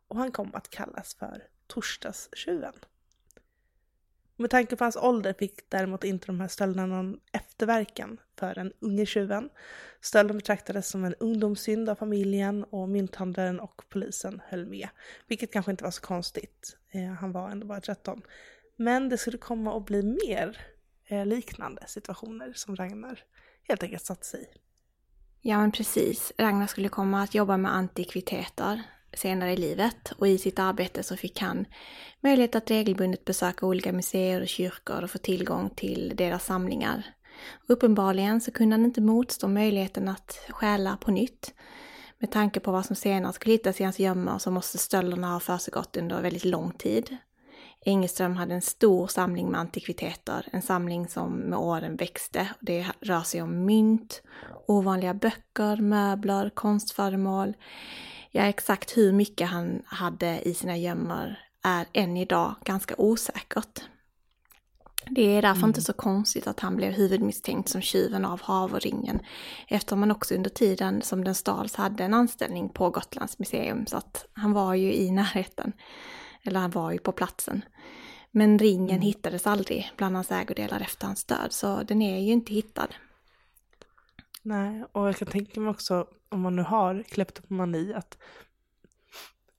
Och 0.07 0.17
han 0.17 0.31
kom 0.31 0.55
att 0.55 0.69
kallas 0.69 1.15
för 1.15 1.43
torsdagstjuven. 1.67 2.73
Med 4.35 4.49
tanke 4.49 4.75
på 4.75 4.83
hans 4.83 4.95
ålder 4.95 5.33
fick 5.33 5.69
däremot 5.69 6.03
inte 6.03 6.27
de 6.27 6.39
här 6.39 6.47
stölderna 6.47 6.85
någon 6.85 7.19
efterverkan 7.31 8.19
för 8.35 8.55
den 8.55 8.73
unge 8.79 9.05
tjuven. 9.05 9.49
Stölden 10.01 10.37
betraktades 10.37 10.89
som 10.89 11.05
en 11.05 11.15
ungdomssynd 11.15 11.89
av 11.89 11.95
familjen 11.95 12.63
och 12.63 12.89
mynthandlaren 12.89 13.59
och 13.59 13.81
polisen 13.89 14.41
höll 14.47 14.65
med. 14.65 14.89
Vilket 15.27 15.53
kanske 15.53 15.71
inte 15.71 15.83
var 15.83 15.91
så 15.91 16.01
konstigt. 16.01 16.77
Eh, 16.91 17.13
han 17.13 17.31
var 17.31 17.49
ändå 17.49 17.67
bara 17.67 17.81
13. 17.81 18.21
Men 18.77 19.09
det 19.09 19.17
skulle 19.17 19.37
komma 19.37 19.77
att 19.77 19.85
bli 19.85 20.03
mer 20.03 20.57
eh, 21.07 21.25
liknande 21.25 21.83
situationer 21.87 22.53
som 22.55 22.75
Ragnar 22.75 23.23
helt 23.67 23.83
enkelt 23.83 24.05
satt 24.05 24.25
sig 24.25 24.41
i. 24.41 24.45
Ja 25.41 25.57
men 25.59 25.71
precis. 25.71 26.33
Ragnar 26.37 26.67
skulle 26.67 26.89
komma 26.89 27.23
att 27.23 27.35
jobba 27.35 27.57
med 27.57 27.75
antikviteter 27.75 28.81
senare 29.13 29.53
i 29.53 29.57
livet 29.57 30.11
och 30.17 30.27
i 30.27 30.37
sitt 30.37 30.59
arbete 30.59 31.03
så 31.03 31.17
fick 31.17 31.41
han 31.41 31.65
möjlighet 32.21 32.55
att 32.55 32.71
regelbundet 32.71 33.25
besöka 33.25 33.65
olika 33.65 33.91
museer 33.93 34.41
och 34.41 34.47
kyrkor 34.47 35.03
och 35.03 35.11
få 35.11 35.17
tillgång 35.17 35.69
till 35.69 36.13
deras 36.15 36.45
samlingar. 36.45 37.03
Uppenbarligen 37.67 38.41
så 38.41 38.51
kunde 38.51 38.73
han 38.73 38.85
inte 38.85 39.01
motstå 39.01 39.47
möjligheten 39.47 40.07
att 40.07 40.39
stjäla 40.49 40.97
på 40.97 41.11
nytt. 41.11 41.53
Med 42.19 42.31
tanke 42.31 42.59
på 42.59 42.71
vad 42.71 42.85
som 42.85 42.95
senare 42.95 43.33
skulle 43.33 43.53
hittas 43.53 43.81
i 43.81 43.83
hans 43.83 43.99
gömmor 43.99 44.37
så 44.37 44.51
måste 44.51 44.77
stölderna 44.77 45.33
ha 45.33 45.39
försiggått 45.39 45.97
under 45.97 46.21
väldigt 46.21 46.45
lång 46.45 46.71
tid. 46.71 47.17
Engelström 47.87 48.35
hade 48.35 48.53
en 48.53 48.61
stor 48.61 49.07
samling 49.07 49.51
med 49.51 49.59
antikviteter, 49.59 50.45
en 50.51 50.61
samling 50.61 51.07
som 51.07 51.33
med 51.33 51.59
åren 51.59 51.95
växte. 51.95 52.49
Det 52.59 52.87
rör 53.01 53.21
sig 53.21 53.41
om 53.41 53.65
mynt, 53.65 54.21
ovanliga 54.65 55.13
böcker, 55.13 55.77
möbler, 55.77 56.49
konstföremål. 56.49 57.53
Ja, 58.31 58.43
exakt 58.43 58.97
hur 58.97 59.13
mycket 59.13 59.49
han 59.49 59.81
hade 59.85 60.41
i 60.41 60.53
sina 60.53 60.77
gömmor 60.77 61.35
är 61.63 61.85
än 61.93 62.17
idag 62.17 62.55
ganska 62.63 62.95
osäkert. 62.97 63.81
Det 65.09 65.21
är 65.21 65.41
därför 65.41 65.57
mm. 65.57 65.69
inte 65.69 65.81
så 65.81 65.93
konstigt 65.93 66.47
att 66.47 66.59
han 66.59 66.75
blev 66.75 66.91
huvudmisstänkt 66.91 67.69
som 67.69 67.81
tjuven 67.81 68.25
av 68.25 68.41
havringen, 68.41 69.19
eftersom 69.67 69.99
han 69.99 70.11
också 70.11 70.35
under 70.35 70.49
tiden 70.49 71.01
som 71.01 71.23
den 71.23 71.35
stals 71.35 71.75
hade 71.75 72.03
en 72.03 72.13
anställning 72.13 72.69
på 72.69 72.89
Gotlands 72.89 73.39
museum, 73.39 73.85
så 73.85 73.97
att 73.97 74.27
han 74.33 74.53
var 74.53 74.73
ju 74.73 74.93
i 74.93 75.11
närheten. 75.11 75.73
Eller 76.47 76.59
han 76.59 76.71
var 76.71 76.91
ju 76.91 76.97
på 76.97 77.11
platsen. 77.11 77.61
Men 78.31 78.59
ringen 78.59 78.89
mm. 78.89 79.01
hittades 79.01 79.47
aldrig 79.47 79.91
bland 79.97 80.15
hans 80.15 80.31
ägodelar 80.31 80.79
efter 80.81 81.05
hans 81.05 81.23
död, 81.23 81.51
så 81.51 81.83
den 81.83 82.01
är 82.01 82.19
ju 82.19 82.31
inte 82.31 82.53
hittad. 82.53 82.87
Nej, 84.41 84.83
och 84.91 85.07
jag 85.07 85.17
kan 85.17 85.27
tänka 85.27 85.59
mig 85.59 85.69
också 85.69 86.07
om 86.29 86.41
man 86.41 86.55
nu 86.55 86.61
har 86.61 87.03
kleptomani 87.03 87.93
att 87.93 88.17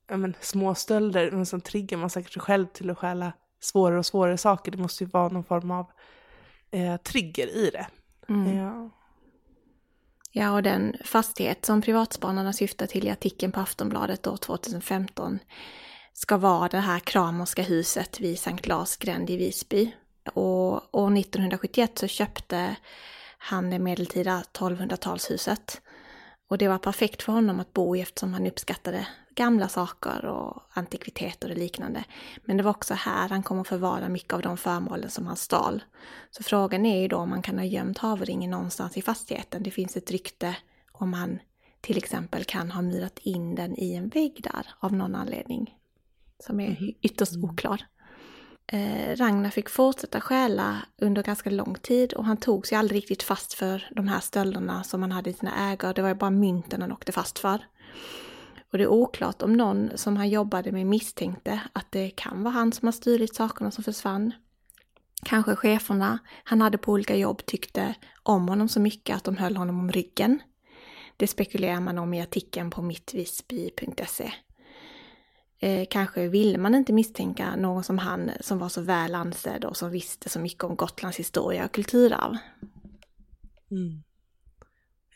men, 0.09 0.35
småstölder, 0.41 1.31
men 1.31 1.47
som 1.47 1.61
triggar 1.61 1.99
man 1.99 2.11
säkert 2.11 2.33
sig 2.33 2.43
själv 2.43 2.67
till 2.67 2.91
att 2.91 2.99
stjäla 2.99 3.33
svårare 3.61 3.99
och 3.99 4.07
svårare 4.07 4.39
saker. 4.39 4.73
Det 4.73 4.79
måste 4.79 5.05
ju 5.05 5.11
vara 5.11 5.29
någon 5.29 5.45
form 5.45 5.71
av 5.71 5.87
eh, 6.71 6.97
trigger 6.97 7.57
i 7.57 7.71
det. 7.71 7.87
Mm. 8.29 8.57
Ja. 8.57 8.91
ja, 10.33 10.53
och 10.53 10.63
den 10.63 10.97
fastighet 11.05 11.65
som 11.65 11.83
privatspanarna 11.83 12.53
syftar 12.53 12.87
till 12.87 13.07
i 13.07 13.11
artikeln 13.11 13.53
på 13.53 13.61
Aftonbladet 13.61 14.27
år 14.27 14.37
2015 14.37 15.39
ska 16.19 16.37
vara 16.37 16.69
det 16.69 16.79
här 16.79 16.99
Kramerska 16.99 17.63
huset 17.63 18.21
vid 18.21 18.39
Sankt 18.39 18.67
Lars 18.67 18.97
gränd 18.97 19.31
i 19.31 19.37
Visby. 19.37 19.93
Och 20.35 20.95
år 20.95 21.19
1971 21.19 21.99
så 21.99 22.07
köpte 22.07 22.77
han 23.39 23.71
det 23.71 23.79
medeltida 23.79 24.43
1200-talshuset. 24.53 25.81
Och 26.49 26.59
det 26.59 26.69
var 26.69 26.79
perfekt 26.79 27.23
för 27.23 27.33
honom 27.33 27.61
att 27.61 27.73
bo 27.73 27.97
i 27.97 28.01
eftersom 28.01 28.35
han 28.35 28.47
uppskattade 28.47 29.07
gamla 29.35 29.69
saker 29.69 30.25
och 30.25 30.63
antikviteter 30.71 31.51
och 31.51 31.57
liknande. 31.57 32.05
Men 32.45 32.57
det 32.57 32.63
var 32.63 32.71
också 32.71 32.95
här 32.95 33.29
han 33.29 33.43
kom 33.43 33.61
att 33.61 33.69
förvara 33.69 34.09
mycket 34.09 34.33
av 34.33 34.43
de 34.43 34.57
föremålen 34.57 35.11
som 35.11 35.27
han 35.27 35.37
stal. 35.37 35.85
Så 36.31 36.43
frågan 36.43 36.87
är 36.87 37.01
ju 37.01 37.09
då 37.09 37.17
om 37.17 37.33
han 37.33 37.43
kan 37.43 37.59
ha 37.59 37.65
gömt 37.65 37.99
havringen 37.99 38.51
någonstans 38.51 38.97
i 38.97 39.03
fastigheten. 39.03 39.63
Det 39.63 39.71
finns 39.71 39.97
ett 39.97 40.11
rykte 40.11 40.57
om 40.93 41.13
han 41.13 41.39
till 41.81 41.97
exempel 41.97 42.45
kan 42.45 42.71
ha 42.71 42.83
murat 42.83 43.19
in 43.19 43.55
den 43.55 43.79
i 43.79 43.95
en 43.95 44.09
vägg 44.09 44.41
där 44.43 44.67
av 44.81 44.93
någon 44.93 45.15
anledning 45.15 45.75
som 46.41 46.61
är 46.61 46.69
mhm. 46.69 46.93
ytterst 47.03 47.35
mm. 47.35 47.51
oklar. 47.51 47.83
Eh, 48.73 49.17
Ragnar 49.17 49.51
fick 49.51 49.69
fortsätta 49.69 50.21
stjäla 50.21 50.77
under 50.99 51.23
ganska 51.23 51.51
lång 51.51 51.75
tid 51.75 52.13
och 52.13 52.25
han 52.25 52.37
tog 52.37 52.67
sig 52.67 52.79
aldrig 52.79 52.99
riktigt 52.99 53.23
fast 53.23 53.55
för 53.55 53.89
de 53.97 54.09
här 54.09 54.21
stölderna 54.21 54.85
som 54.85 55.03
han 55.03 55.13
hade 55.13 55.31
i 55.31 55.33
sina 55.33 55.73
ägor. 55.73 55.95
Det 55.95 56.03
var 56.03 56.09
ju 56.09 56.15
bara 56.15 56.31
mynten 56.31 56.83
han 56.83 56.93
åkte 56.93 57.13
fast 57.13 57.39
för. 57.39 57.65
Och 58.73 58.79
det 58.79 58.85
är 58.85 58.89
oklart 58.89 59.43
om 59.43 59.53
någon 59.53 59.91
som 59.95 60.17
han 60.17 60.29
jobbade 60.29 60.73
med 60.73 60.87
misstänkte 60.87 61.61
att 61.73 61.87
det 61.93 62.11
kan 62.11 62.43
vara 62.43 62.55
han 62.55 62.73
som 62.73 62.87
har 62.87 62.93
stulit 62.93 63.35
sakerna 63.35 63.71
som 63.71 63.85
försvann. 63.85 64.33
Kanske 65.25 65.57
cheferna 65.57 66.19
han 66.45 66.61
hade 66.61 66.79
på 66.79 66.93
olika 66.93 67.17
jobb 67.17 67.47
tyckte 67.47 67.95
om 68.23 68.49
honom 68.49 68.69
så 68.69 68.81
mycket 68.81 69.17
att 69.17 69.25
de 69.25 69.37
höll 69.37 69.57
honom 69.57 69.79
om 69.79 69.93
ryggen. 69.93 70.41
Det 71.17 71.27
spekulerar 71.27 71.81
man 71.81 71.99
om 71.99 72.15
i 72.15 72.23
artikeln 72.23 72.71
på 72.71 72.83
mittvisby.se. 72.83 74.33
Eh, 75.61 75.87
kanske 75.91 76.29
ville 76.29 76.59
man 76.59 76.75
inte 76.75 76.93
misstänka 76.93 77.57
någon 77.57 77.85
som 77.85 77.99
han 77.99 78.31
som 78.41 78.59
var 78.59 78.69
så 78.69 78.81
väl 78.81 79.15
ansedd 79.15 79.65
och 79.65 79.77
som 79.77 79.91
visste 79.91 80.29
så 80.29 80.41
mycket 80.41 80.65
om 80.65 80.77
Gotlands 80.77 81.19
historia 81.19 81.65
och 81.65 81.73
kulturarv. 81.73 82.37
Mm. 83.71 84.03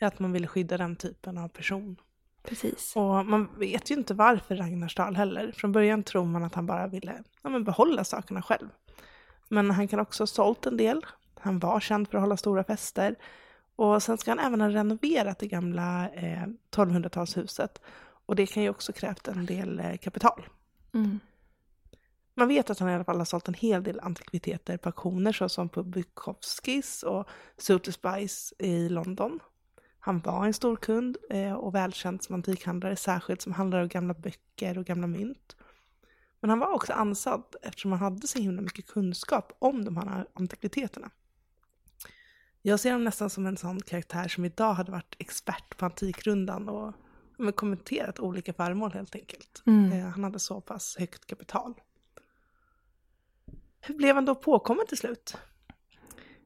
Att 0.01 0.19
man 0.19 0.31
ville 0.31 0.47
skydda 0.47 0.77
den 0.77 0.95
typen 0.95 1.37
av 1.37 1.47
person. 1.47 1.95
Precis. 2.43 2.93
Och 2.95 3.25
man 3.25 3.49
vet 3.57 3.91
ju 3.91 3.95
inte 3.95 4.13
varför 4.13 4.55
Ragnar 4.55 4.87
stal 4.87 5.15
heller. 5.15 5.51
Från 5.51 5.71
början 5.71 6.03
tror 6.03 6.25
man 6.25 6.43
att 6.43 6.55
han 6.55 6.65
bara 6.65 6.87
ville 6.87 7.23
ja, 7.41 7.49
men 7.49 7.63
behålla 7.63 8.03
sakerna 8.03 8.41
själv. 8.41 8.67
Men 9.49 9.71
han 9.71 9.87
kan 9.87 9.99
också 9.99 10.21
ha 10.21 10.27
sålt 10.27 10.65
en 10.65 10.77
del. 10.77 11.05
Han 11.39 11.59
var 11.59 11.79
känd 11.79 12.07
för 12.07 12.17
att 12.17 12.21
hålla 12.21 12.37
stora 12.37 12.63
fester. 12.63 13.15
Och 13.75 14.03
sen 14.03 14.17
ska 14.17 14.31
han 14.31 14.39
även 14.39 14.61
ha 14.61 14.69
renoverat 14.69 15.39
det 15.39 15.47
gamla 15.47 16.09
eh, 16.09 16.45
1200-talshuset 16.71 17.81
och 18.33 18.37
det 18.37 18.45
kan 18.45 18.63
ju 18.63 18.69
också 18.69 18.93
krävt 18.93 19.27
en 19.27 19.45
del 19.45 19.79
eh, 19.79 19.97
kapital. 19.97 20.45
Mm. 20.93 21.19
Man 22.35 22.47
vet 22.47 22.69
att 22.69 22.79
han 22.79 22.89
i 22.89 22.93
alla 22.93 23.03
fall 23.03 23.17
har 23.17 23.25
sålt 23.25 23.47
en 23.47 23.53
hel 23.53 23.83
del 23.83 23.99
antikviteter 23.99 24.77
på 24.77 24.89
auktioner 24.89 25.31
såsom 25.31 25.69
på 25.69 25.83
Bukowskis 25.83 27.03
och 27.03 27.29
Sotheby's 27.57 28.53
i 28.59 28.89
London. 28.89 29.39
Han 29.99 30.19
var 30.19 30.45
en 30.45 30.53
stor 30.53 30.75
kund 30.75 31.17
eh, 31.29 31.53
och 31.53 31.75
välkänd 31.75 32.23
som 32.23 32.35
antikhandlare, 32.35 32.95
särskilt 32.95 33.41
som 33.41 33.53
handlare 33.53 33.81
av 33.81 33.87
gamla 33.87 34.13
böcker 34.13 34.77
och 34.77 34.85
gamla 34.85 35.07
mynt. 35.07 35.55
Men 36.39 36.49
han 36.49 36.59
var 36.59 36.73
också 36.73 36.93
ansatt 36.93 37.55
eftersom 37.61 37.91
han 37.91 37.99
hade 37.99 38.27
så 38.27 38.39
himla 38.39 38.61
mycket 38.61 38.87
kunskap 38.87 39.57
om 39.59 39.85
de 39.85 39.97
här 39.97 40.27
antikviteterna. 40.33 41.09
Jag 42.61 42.79
ser 42.79 42.91
honom 42.91 43.05
nästan 43.05 43.29
som 43.29 43.45
en 43.45 43.57
sån 43.57 43.81
karaktär 43.81 44.27
som 44.27 44.45
idag 44.45 44.73
hade 44.73 44.91
varit 44.91 45.15
expert 45.19 45.77
på 45.77 45.85
Antikrundan 45.85 46.69
och 46.69 46.93
men 47.37 47.53
kommenterat 47.53 48.19
olika 48.19 48.53
föremål 48.53 48.91
helt 48.91 49.15
enkelt. 49.15 49.63
Mm. 49.65 49.91
Eh, 49.91 50.05
han 50.05 50.23
hade 50.23 50.39
så 50.39 50.61
pass 50.61 50.95
högt 50.99 51.25
kapital. 51.25 51.73
Hur 53.81 53.95
blev 53.95 54.15
han 54.15 54.25
då 54.25 54.35
påkommen 54.35 54.85
till 54.87 54.97
slut? 54.97 55.37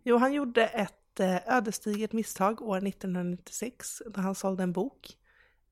Jo, 0.04 0.17
han 0.17 0.34
gjorde 0.34 0.67
ett 0.67 1.19
eh, 1.19 1.58
ödesdigert 1.58 2.13
misstag 2.13 2.62
år 2.62 2.88
1996 2.88 4.02
då 4.06 4.21
han 4.21 4.36
sålde 4.36 4.63
en 4.63 4.73
bok, 4.73 5.17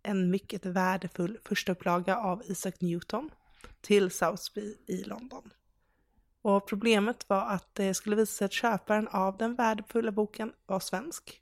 en 0.03 0.29
mycket 0.29 0.65
värdefull 0.65 1.39
förstaupplaga 1.45 2.17
av 2.17 2.43
Isaac 2.45 2.73
Newton, 2.79 3.29
till 3.81 4.11
Southby 4.11 4.77
i 4.87 5.03
London. 5.03 5.49
Och 6.41 6.67
problemet 6.67 7.29
var 7.29 7.49
att 7.49 7.75
det 7.75 7.93
skulle 7.93 8.15
visa 8.15 8.33
sig 8.33 8.45
att 8.45 8.53
köparen 8.53 9.07
av 9.07 9.37
den 9.37 9.55
värdefulla 9.55 10.11
boken 10.11 10.53
var 10.65 10.79
svensk 10.79 11.41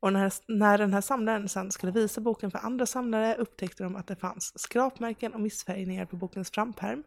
och 0.00 0.12
när, 0.12 0.32
när 0.46 0.78
den 0.78 0.94
här 0.94 1.00
samlaren 1.00 1.48
sen 1.48 1.72
skulle 1.72 1.92
visa 1.92 2.20
boken 2.20 2.50
för 2.50 2.58
andra 2.58 2.86
samlare 2.86 3.34
upptäckte 3.34 3.82
de 3.82 3.96
att 3.96 4.06
det 4.06 4.16
fanns 4.16 4.58
skrapmärken 4.58 5.34
och 5.34 5.40
missfärgningar 5.40 6.06
på 6.06 6.16
bokens 6.16 6.50
frampärm 6.50 7.04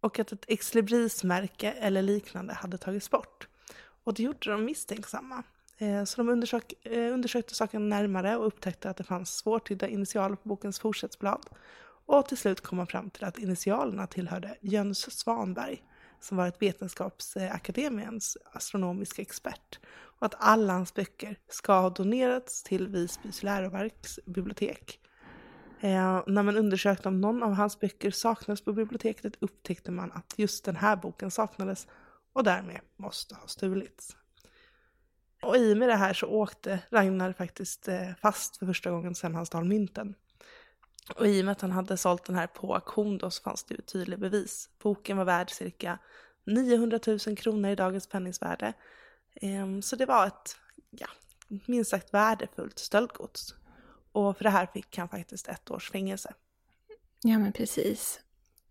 och 0.00 0.18
att 0.18 0.32
ett 0.32 0.44
exlibrismärke 0.48 1.72
eller 1.72 2.02
liknande 2.02 2.54
hade 2.54 2.78
tagits 2.78 3.10
bort. 3.10 3.48
Och 4.04 4.14
det 4.14 4.22
gjorde 4.22 4.50
dem 4.50 4.64
misstänksamma. 4.64 5.42
Eh, 5.78 6.04
så 6.04 6.16
de 6.16 6.28
undersök, 6.28 6.86
eh, 6.86 7.14
undersökte 7.14 7.54
saken 7.54 7.88
närmare 7.88 8.36
och 8.36 8.46
upptäckte 8.46 8.90
att 8.90 8.96
det 8.96 9.04
fanns 9.04 9.36
svårtydda 9.36 9.88
initialer 9.88 10.36
på 10.36 10.48
bokens 10.48 10.80
fortsättsblad. 10.80 11.46
Och 12.06 12.26
till 12.26 12.36
slut 12.36 12.60
kom 12.60 12.76
man 12.76 12.86
fram 12.86 13.10
till 13.10 13.24
att 13.24 13.38
initialerna 13.38 14.06
tillhörde 14.06 14.56
Jöns 14.60 15.18
Svanberg, 15.18 15.82
som 16.20 16.36
varit 16.36 16.62
Vetenskapsakademiens 16.62 18.36
astronomiska 18.52 19.22
expert 19.22 19.78
och 19.88 20.26
att 20.26 20.34
alla 20.38 20.72
hans 20.72 20.94
böcker 20.94 21.38
ska 21.48 21.80
ha 21.80 21.90
donerats 21.90 22.62
till 22.62 22.88
Visbys 22.88 23.42
läroverksbibliotek. 23.42 25.00
Eh, 25.80 26.22
när 26.26 26.42
man 26.42 26.56
undersökte 26.56 27.08
om 27.08 27.20
någon 27.20 27.42
av 27.42 27.52
hans 27.52 27.80
böcker 27.80 28.10
saknades 28.10 28.64
på 28.64 28.72
biblioteket 28.72 29.36
upptäckte 29.40 29.90
man 29.90 30.12
att 30.12 30.34
just 30.36 30.64
den 30.64 30.76
här 30.76 30.96
boken 30.96 31.30
saknades 31.30 31.86
och 32.32 32.44
därmed 32.44 32.80
måste 32.96 33.34
ha 33.34 33.46
stulits. 33.46 34.16
Och 35.42 35.56
i 35.56 35.74
och 35.74 35.78
med 35.78 35.88
det 35.88 35.96
här 35.96 36.12
så 36.12 36.26
åkte 36.26 36.78
Ragnar 36.90 37.32
faktiskt 37.32 37.88
eh, 37.88 38.08
fast 38.22 38.56
för 38.56 38.66
första 38.66 38.90
gången 38.90 39.14
sedan 39.14 39.34
han 39.34 39.46
stal 39.46 39.64
mynten. 39.64 40.14
Och 41.16 41.26
i 41.26 41.40
och 41.40 41.44
med 41.44 41.52
att 41.52 41.60
han 41.60 41.72
hade 41.72 41.96
sålt 41.96 42.24
den 42.24 42.36
här 42.36 42.46
på 42.46 42.74
auktion 42.74 43.18
då 43.18 43.30
så 43.30 43.42
fanns 43.42 43.64
det 43.64 43.74
ju 43.74 43.80
tydliga 43.80 44.18
bevis. 44.18 44.68
Boken 44.82 45.16
var 45.16 45.24
värd 45.24 45.50
cirka 45.50 45.98
900 46.46 47.00
000 47.06 47.36
kronor 47.36 47.70
i 47.70 47.74
dagens 47.74 48.06
penningsvärde 48.06 48.72
ehm, 49.34 49.82
så 49.82 49.96
det 49.96 50.06
var 50.06 50.26
ett, 50.26 50.56
ja, 50.90 51.06
minst 51.66 51.90
sagt 51.90 52.14
värdefullt 52.14 52.78
stöldgods. 52.78 53.54
Och 54.12 54.36
för 54.36 54.44
det 54.44 54.50
här 54.50 54.66
fick 54.66 54.98
han 54.98 55.08
faktiskt 55.08 55.48
ett 55.48 55.70
års 55.70 55.90
fängelse. 55.90 56.34
Ja 57.22 57.38
men 57.38 57.52
precis. 57.52 58.20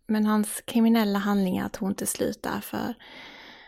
Men 0.07 0.25
hans 0.25 0.61
kriminella 0.65 1.19
handlingar 1.19 1.69
tog 1.69 1.89
inte 1.89 2.05
slut 2.05 2.43
där 2.43 2.61
för 2.61 2.93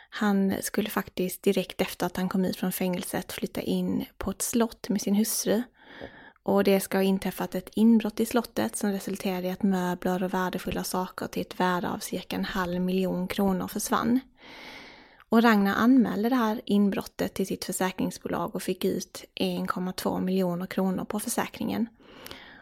Han 0.10 0.54
skulle 0.62 0.90
faktiskt 0.90 1.44
direkt 1.44 1.82
efter 1.82 2.06
att 2.06 2.18
han 2.18 2.30
kom 2.30 2.46
ut 2.46 2.58
från 2.58 2.72
fängelset 2.72 3.32
flytta 3.32 3.62
in 3.62 4.06
på 4.18 4.32
ett 4.32 4.42
slott 4.42 4.90
med 4.90 5.02
sin 5.02 5.16
hustru. 5.16 5.62
Och 6.44 6.64
det 6.64 6.80
ska 6.80 6.98
ha 6.98 7.04
inträffat 7.04 7.56
ett 7.56 7.70
inbrott 7.76 8.20
i 8.20 8.26
slottet 8.26 8.76
som 8.76 8.92
resulterade 8.92 9.48
i 9.48 9.52
att 9.52 9.64
möbler 9.64 10.24
och 10.24 10.34
värdefulla 10.34 10.84
saker 10.84 11.28
till 11.28 11.42
ett 11.42 11.60
värde 11.60 11.90
av 11.90 12.00
cirka 12.00 12.36
en 12.36 12.46
halv 12.46 12.82
miljon 12.82 13.28
kronor 13.28 13.68
försvann. 13.68 14.20
Och 15.30 15.44
Ragnar 15.44 15.76
anmälde 15.76 16.30
det 16.30 16.36
här 16.36 16.62
inbrottet 16.66 17.34
till 17.34 17.48
sitt 17.48 17.66
försäkringsbolag 17.66 18.56
och 18.56 18.64
fick 18.64 18.86
ut 18.86 19.26
1,2 19.36 20.22
miljoner 20.22 20.66
kronor 20.66 21.06
på 21.06 21.20
försäkringen. 21.20 21.88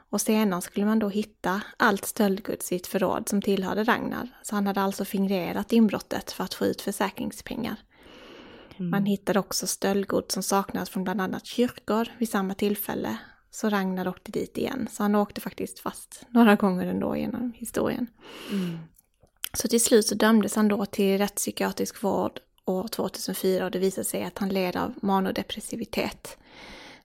Och 0.09 0.21
senare 0.21 0.61
skulle 0.61 0.85
man 0.85 0.99
då 0.99 1.09
hitta 1.09 1.61
allt 1.77 2.05
stöldgods 2.05 2.71
i 2.71 2.75
ett 2.75 2.87
förråd 2.87 3.29
som 3.29 3.41
tillhörde 3.41 3.83
Ragnar. 3.83 4.29
Så 4.43 4.55
han 4.55 4.67
hade 4.67 4.81
alltså 4.81 5.05
fingrerat 5.05 5.73
inbrottet 5.73 6.31
för 6.31 6.43
att 6.43 6.53
få 6.53 6.65
ut 6.65 6.81
försäkringspengar. 6.81 7.75
Mm. 8.77 8.91
Man 8.91 9.05
hittade 9.05 9.39
också 9.39 9.67
stöldgods 9.67 10.33
som 10.33 10.43
saknades 10.43 10.89
från 10.89 11.03
bland 11.03 11.21
annat 11.21 11.45
kyrkor 11.45 12.07
vid 12.17 12.29
samma 12.29 12.53
tillfälle. 12.53 13.17
Så 13.51 13.69
Ragnar 13.69 14.07
åkte 14.07 14.31
dit 14.31 14.57
igen. 14.57 14.87
Så 14.91 15.03
han 15.03 15.15
åkte 15.15 15.41
faktiskt 15.41 15.79
fast 15.79 16.25
några 16.29 16.55
gånger 16.55 16.87
ändå 16.87 17.15
genom 17.15 17.53
historien. 17.55 18.07
Mm. 18.51 18.79
Så 19.53 19.67
till 19.67 19.83
slut 19.83 20.05
så 20.05 20.15
dömdes 20.15 20.55
han 20.55 20.67
då 20.67 20.85
till 20.85 21.17
rättspsykiatrisk 21.17 22.03
vård 22.03 22.39
år 22.65 22.87
2004 22.87 23.65
och 23.65 23.71
det 23.71 23.79
visade 23.79 24.05
sig 24.05 24.23
att 24.23 24.37
han 24.37 24.49
led 24.49 24.75
av 24.75 24.93
manodepressivitet. 25.01 26.37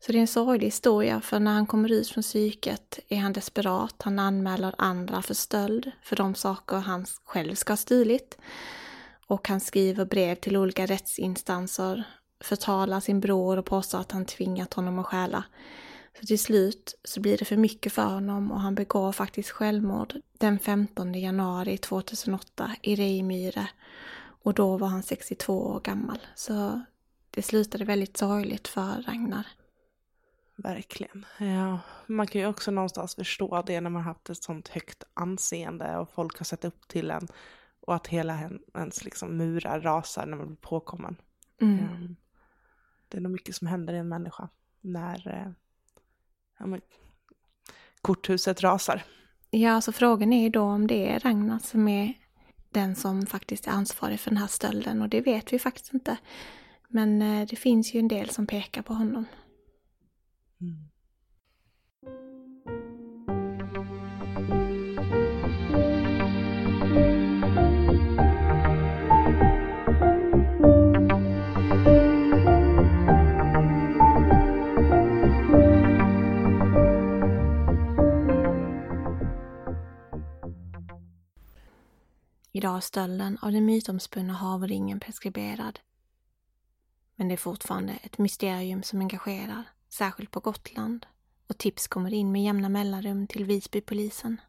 Så 0.06 0.12
det 0.12 0.18
är 0.18 0.20
en 0.20 0.26
sorglig 0.26 0.66
historia 0.66 1.20
för 1.20 1.40
när 1.40 1.52
han 1.52 1.66
kommer 1.66 1.92
ut 1.92 2.08
från 2.08 2.22
psyket 2.22 2.98
är 3.08 3.16
han 3.16 3.32
desperat. 3.32 3.94
Han 3.98 4.18
anmäler 4.18 4.74
andra 4.78 5.22
för 5.22 5.34
stöld 5.34 5.90
för 6.02 6.16
de 6.16 6.34
saker 6.34 6.76
han 6.76 7.06
själv 7.24 7.54
ska 7.54 7.72
ha 7.72 7.76
stulit. 7.76 8.38
Och 9.26 9.48
han 9.48 9.60
skriver 9.60 10.04
brev 10.04 10.34
till 10.34 10.56
olika 10.56 10.86
rättsinstanser, 10.86 12.04
förtalar 12.40 13.00
sin 13.00 13.20
bror 13.20 13.56
och 13.56 13.66
påstår 13.66 14.00
att 14.00 14.12
han 14.12 14.24
tvingat 14.24 14.74
honom 14.74 14.98
att 14.98 15.06
stjäla. 15.06 15.44
Så 16.20 16.26
till 16.26 16.38
slut 16.38 16.94
så 17.04 17.20
blir 17.20 17.38
det 17.38 17.44
för 17.44 17.56
mycket 17.56 17.92
för 17.92 18.04
honom 18.04 18.52
och 18.52 18.60
han 18.60 18.74
begår 18.74 19.12
faktiskt 19.12 19.50
självmord 19.50 20.14
den 20.38 20.58
15 20.58 21.14
januari 21.14 21.78
2008 21.78 22.70
i 22.82 22.96
Reimyre. 22.96 23.68
Och 24.42 24.54
då 24.54 24.76
var 24.76 24.88
han 24.88 25.02
62 25.02 25.66
år 25.66 25.80
gammal. 25.80 26.18
Så 26.34 26.82
det 27.30 27.42
slutade 27.42 27.84
väldigt 27.84 28.16
sorgligt 28.16 28.68
för 28.68 29.02
Ragnar. 29.06 29.46
Verkligen. 30.56 31.26
Ja, 31.38 31.80
man 32.06 32.26
kan 32.26 32.40
ju 32.40 32.46
också 32.46 32.70
någonstans 32.70 33.14
förstå 33.14 33.62
det 33.66 33.80
när 33.80 33.90
man 33.90 34.02
haft 34.02 34.30
ett 34.30 34.42
sånt 34.42 34.68
högt 34.68 35.04
anseende 35.14 35.96
och 35.96 36.10
folk 36.10 36.38
har 36.38 36.44
sett 36.44 36.64
upp 36.64 36.88
till 36.88 37.10
en 37.10 37.28
och 37.80 37.94
att 37.94 38.06
hela 38.06 38.50
ens 38.74 39.04
liksom 39.04 39.36
murar 39.36 39.80
rasar 39.80 40.26
när 40.26 40.36
man 40.36 40.46
blir 40.46 40.56
påkommen. 40.56 41.16
Mm. 41.60 41.78
Um, 41.78 42.16
det 43.08 43.16
är 43.16 43.20
nog 43.20 43.32
mycket 43.32 43.56
som 43.56 43.66
händer 43.66 43.94
i 43.94 43.98
en 43.98 44.08
människa 44.08 44.48
när 44.80 45.28
uh, 45.28 45.52
ja, 46.58 46.66
men, 46.66 46.80
korthuset 48.02 48.62
rasar. 48.62 49.02
Ja, 49.50 49.70
så 49.70 49.74
alltså 49.74 49.92
frågan 49.92 50.32
är 50.32 50.42
ju 50.42 50.48
då 50.48 50.62
om 50.62 50.86
det 50.86 51.08
är 51.08 51.20
Ragnar 51.20 51.58
som 51.58 51.88
är 51.88 52.14
den 52.70 52.96
som 52.96 53.26
faktiskt 53.26 53.66
är 53.66 53.70
ansvarig 53.70 54.20
för 54.20 54.30
den 54.30 54.36
här 54.36 54.46
stölden 54.46 55.02
och 55.02 55.08
det 55.08 55.20
vet 55.20 55.52
vi 55.52 55.58
faktiskt 55.58 55.94
inte. 55.94 56.16
Men 56.88 57.22
uh, 57.22 57.46
det 57.46 57.56
finns 57.56 57.94
ju 57.94 58.00
en 58.00 58.08
del 58.08 58.30
som 58.30 58.46
pekar 58.46 58.82
på 58.82 58.94
honom. 58.94 59.24
Mm. 60.60 60.88
Idag 82.64 82.76
är 82.76 82.80
stölden 82.80 83.38
av 83.42 83.52
den 83.52 83.64
mytomspunna 83.64 84.32
havringen 84.32 85.00
preskriberad. 85.00 85.80
Men 87.16 87.28
det 87.28 87.34
är 87.34 87.36
fortfarande 87.36 87.92
ett 87.92 88.18
mysterium 88.18 88.82
som 88.82 89.00
engagerar 89.00 89.64
särskilt 89.88 90.30
på 90.30 90.40
Gotland, 90.40 91.06
och 91.48 91.58
tips 91.58 91.88
kommer 91.88 92.14
in 92.14 92.32
med 92.32 92.42
jämna 92.42 92.68
mellanrum 92.68 93.26
till 93.26 93.44
Visbypolisen. 93.44 94.40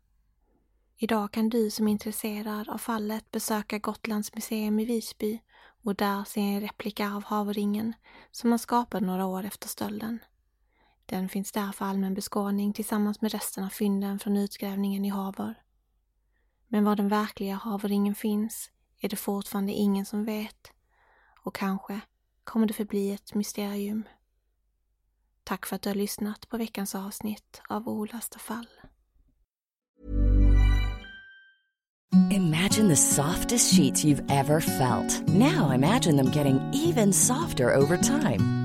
Idag 0.98 1.32
kan 1.32 1.50
du 1.50 1.70
som 1.70 1.88
är 1.88 1.92
intresserad 1.92 2.70
av 2.70 2.78
fallet 2.78 3.32
besöka 3.32 3.80
Gotlands 3.80 4.36
museum 4.36 4.80
i 4.80 4.86
Visby 4.86 5.40
och 5.84 5.96
där 5.96 6.24
se 6.24 6.42
en 6.42 6.62
replika 6.62 7.16
av 7.16 7.24
havringen 7.24 7.94
som 8.32 8.50
man 8.50 8.60
skapade 8.60 9.06
några 9.06 9.26
år 9.26 9.44
efter 9.46 9.68
stölden. 9.68 10.20
Den 11.06 11.30
finns 11.30 11.52
där 11.52 11.72
för 11.72 11.86
allmän 11.86 12.14
beskådning 12.14 12.74
tillsammans 12.74 13.22
med 13.22 13.32
resten 13.32 13.64
av 13.64 13.70
fynden 13.70 14.20
från 14.20 14.38
utgrävningen 14.38 15.06
i 15.06 15.10
Haver. 15.10 15.56
Men 16.76 16.84
var 16.84 16.96
den 16.96 17.08
verkliga 17.08 17.56
havringen 17.56 18.16
finns 18.16 18.70
är 19.02 19.10
det 19.10 19.16
fortfarande 19.16 19.72
ingen 19.72 20.06
som 20.06 20.26
vet 20.26 20.72
och 21.44 21.56
kanske 21.56 22.00
kommer 22.44 22.68
det 22.68 22.74
förbli 22.74 23.12
ett 23.12 23.34
mysterium. 23.34 24.04
Tack 25.44 25.66
för 25.66 25.76
att 25.76 25.82
du 25.82 25.90
har 25.90 25.96
lyssnat 25.96 26.50
på 26.50 26.58
veckans 26.58 26.96
avsnitt 26.96 27.62
av 27.70 27.90
Olösta 27.90 28.40
fall. 28.40 28.68
Imagine 32.32 32.90
the 32.90 32.96
softest 32.96 33.76
sheets 33.76 34.06
you've 34.06 34.32
ever 34.32 34.60
felt. 34.60 35.28
Now 35.28 35.74
imagine 35.74 36.18
them 36.18 36.32
getting 36.36 36.60
even 36.74 37.14
softer 37.14 37.78
over 37.78 37.98
time. 37.98 38.65